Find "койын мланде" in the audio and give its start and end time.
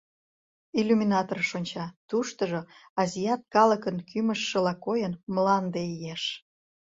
4.85-5.81